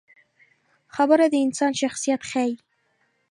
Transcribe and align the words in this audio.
خبره 0.95 1.25
د 1.29 1.35
انسان 1.45 1.71
شخصیت 1.81 2.21
ښيي. 2.29 2.53